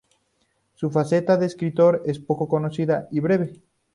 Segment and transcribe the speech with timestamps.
[0.73, 3.61] Su faceta de escritor es poco conocida y breve.